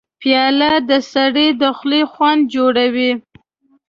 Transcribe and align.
پیاله 0.21 0.71
د 0.89 0.91
سړي 1.13 1.47
د 1.61 1.63
خولې 1.77 2.01
خوند 2.11 2.41
جوړوي. 2.53 3.11